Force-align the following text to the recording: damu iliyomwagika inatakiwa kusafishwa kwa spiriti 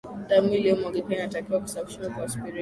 damu 0.27 0.53
iliyomwagika 0.53 1.11
inatakiwa 1.15 1.59
kusafishwa 1.59 2.09
kwa 2.09 2.29
spiriti 2.29 2.59